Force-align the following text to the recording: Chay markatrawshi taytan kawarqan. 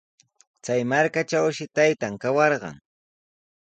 Chay 0.63 0.81
markatrawshi 0.91 1.65
taytan 1.75 2.13
kawarqan. 2.21 2.75